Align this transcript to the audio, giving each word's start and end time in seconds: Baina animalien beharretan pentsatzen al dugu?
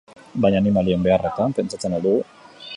Baina 0.45 0.61
animalien 0.63 1.05
beharretan 1.09 1.55
pentsatzen 1.61 1.99
al 1.99 2.05
dugu? 2.11 2.25